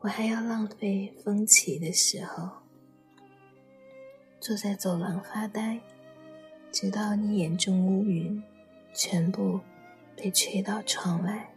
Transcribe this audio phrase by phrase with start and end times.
[0.00, 2.48] 我还要浪费风起的时候，
[4.38, 5.80] 坐在走廊发呆，
[6.70, 8.40] 直到你眼中乌云
[8.94, 9.58] 全部
[10.14, 11.52] 被吹到窗外。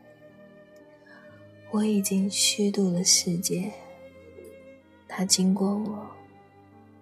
[1.69, 3.71] 我已经虚度了世界，
[5.07, 6.09] 它经过我，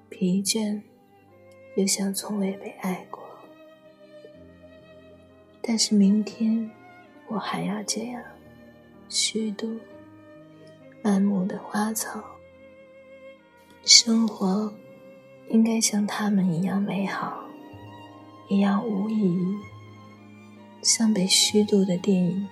[0.09, 0.81] 疲倦，
[1.77, 3.23] 又像从未被爱过。
[5.62, 6.70] 但是明天，
[7.27, 8.21] 我还要这样
[9.07, 9.79] 虚度。
[11.02, 12.21] 满目的花草，
[13.85, 14.71] 生活
[15.49, 17.43] 应该像他们一样美好，
[18.49, 19.57] 一样无意义。
[20.82, 22.48] 像被虚度的电影，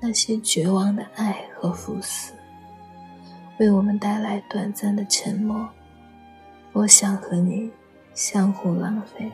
[0.00, 2.34] 那些绝望的爱和赴死，
[3.58, 5.68] 为我们带来短暂的沉默。
[6.72, 7.70] 我想和你
[8.14, 9.30] 相互浪费，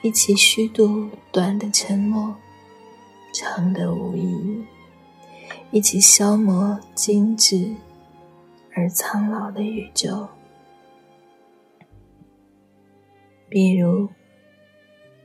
[0.00, 2.34] 一起虚度短的沉默，
[3.34, 4.64] 长的无意义。
[5.72, 7.74] 一起消磨精致
[8.74, 10.28] 而苍老的宇宙，
[13.48, 14.10] 比如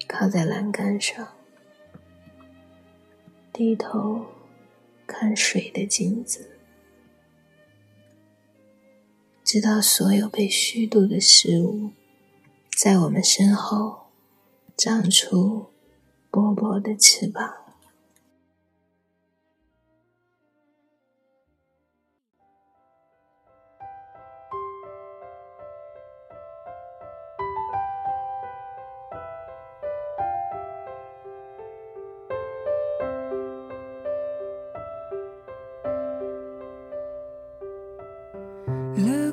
[0.08, 1.28] 靠在栏杆上，
[3.52, 4.26] 低头
[5.06, 6.58] 看水的镜子，
[9.44, 11.92] 直到所有被虚度的事物，
[12.78, 14.08] 在我们身后
[14.78, 15.66] 长出
[16.32, 17.67] 薄薄的翅膀。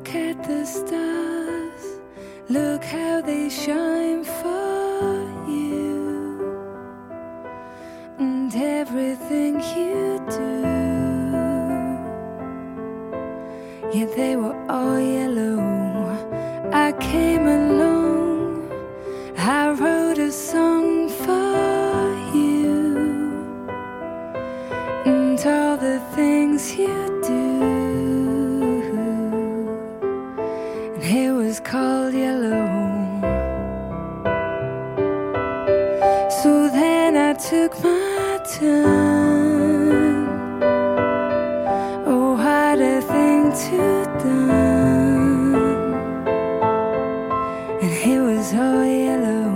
[0.05, 1.83] Look at the stars,
[2.47, 5.17] look how they shine for
[5.49, 6.61] you,
[8.19, 10.61] and everything you do.
[13.97, 15.57] Yeah, they were all yellow.
[16.71, 18.69] I came along,
[19.39, 22.95] I wrote a song for you,
[25.07, 27.44] and all the things you do.
[37.37, 40.27] Took my turn.
[42.07, 45.55] Oh, what a thing to done.
[47.81, 49.51] And it was all yellow.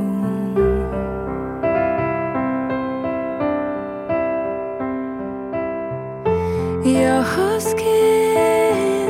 [6.83, 9.09] Your skin,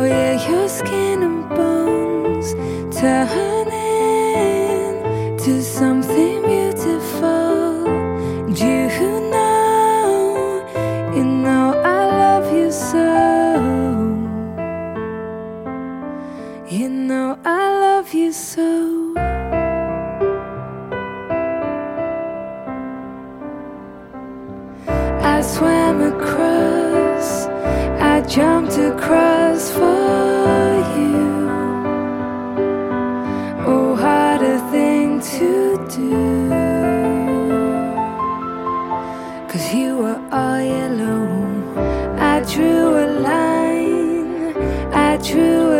[0.00, 2.54] oh yeah, your skin and bones
[2.94, 3.51] turning
[28.94, 31.24] across for you.
[33.70, 35.50] Oh, what a thing to
[35.98, 36.12] do.
[39.50, 41.24] Cause you were all yellow.
[42.32, 44.56] I drew a line,
[45.08, 45.71] I drew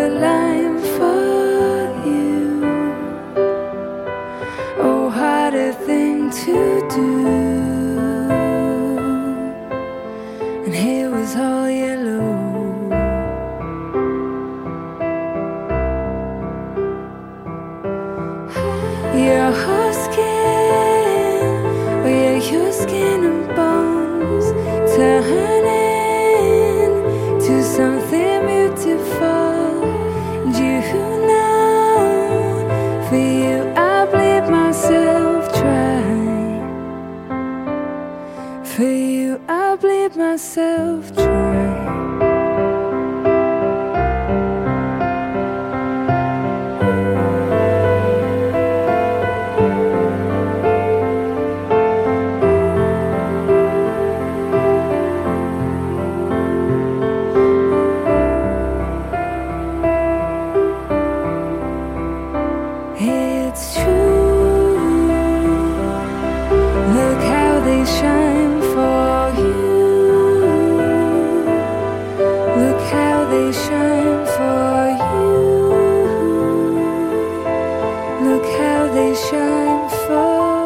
[78.29, 80.63] Look how they shine for.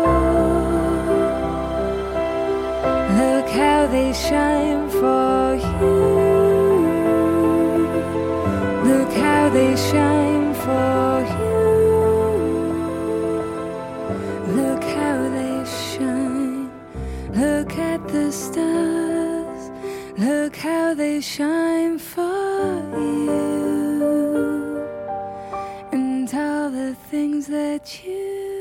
[3.21, 5.97] Look how they shine for you.
[8.89, 11.59] Look how they shine for you.
[14.59, 16.71] Look how they shine.
[17.33, 19.71] Look at the stars.
[20.19, 24.36] Look how they shine for you
[27.27, 28.56] things that you